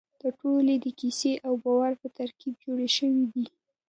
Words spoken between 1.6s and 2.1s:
باور په